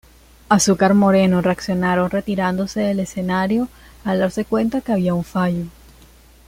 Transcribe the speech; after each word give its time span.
Azúcar 0.49 0.95
Moreno 0.95 1.43
reaccionaron 1.43 2.09
retirándose 2.09 2.79
del 2.79 3.01
escenario 3.01 3.67
al 4.03 4.17
darse 4.17 4.45
cuenta 4.45 4.79
de 4.79 4.83
que 4.83 4.93
había 4.93 5.13
un 5.13 5.23
fallo. 5.23 5.65